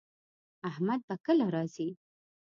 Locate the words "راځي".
1.55-1.89